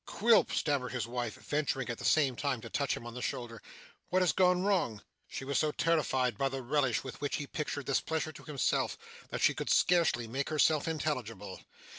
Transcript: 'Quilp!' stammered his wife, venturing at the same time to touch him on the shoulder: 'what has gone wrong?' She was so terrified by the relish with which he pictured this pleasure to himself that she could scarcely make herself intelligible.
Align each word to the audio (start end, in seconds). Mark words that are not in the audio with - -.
'Quilp!' 0.07 0.51
stammered 0.51 0.93
his 0.93 1.05
wife, 1.05 1.35
venturing 1.35 1.87
at 1.87 1.99
the 1.99 2.03
same 2.05 2.35
time 2.35 2.59
to 2.61 2.71
touch 2.71 2.97
him 2.97 3.05
on 3.05 3.13
the 3.13 3.21
shoulder: 3.21 3.61
'what 4.09 4.23
has 4.23 4.31
gone 4.33 4.63
wrong?' 4.63 5.03
She 5.27 5.45
was 5.45 5.59
so 5.59 5.71
terrified 5.71 6.39
by 6.39 6.49
the 6.49 6.63
relish 6.63 7.03
with 7.03 7.21
which 7.21 7.35
he 7.35 7.45
pictured 7.45 7.85
this 7.85 8.01
pleasure 8.01 8.31
to 8.31 8.43
himself 8.43 8.97
that 9.29 9.41
she 9.41 9.53
could 9.53 9.69
scarcely 9.69 10.25
make 10.27 10.49
herself 10.49 10.87
intelligible. 10.87 11.59